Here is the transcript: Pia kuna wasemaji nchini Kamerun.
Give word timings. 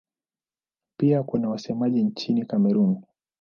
Pia 0.97 1.23
kuna 1.23 1.49
wasemaji 1.49 2.03
nchini 2.03 2.45
Kamerun. 2.45 3.01